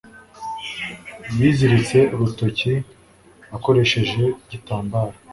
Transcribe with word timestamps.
Yiziritse 1.37 1.99
urutoki 2.13 2.73
akoresheje 3.55 4.21
igitambaro. 4.43 5.13